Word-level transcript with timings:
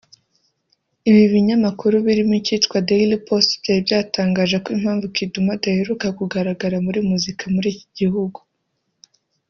Ibi 1.09 1.23
binyamakuru 1.33 1.95
birimo 2.05 2.33
icyitwa 2.39 2.77
Daily 2.89 3.17
Post 3.27 3.49
byari 3.61 3.81
byatangaje 3.87 4.55
ko 4.63 4.67
impamvu 4.77 5.05
Kidum 5.15 5.47
adaheruka 5.55 6.07
kugaragara 6.19 6.75
muri 6.85 6.99
muzika 7.09 7.43
muri 7.55 7.67
iki 7.73 7.87
gihugu 7.99 8.39